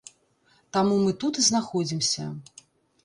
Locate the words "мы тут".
1.03-1.33